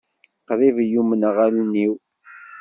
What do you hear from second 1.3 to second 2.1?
allen-iw.